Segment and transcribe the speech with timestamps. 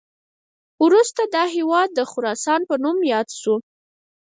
[0.83, 3.55] وروسته دا هیواد د خراسان په نوم یاد شو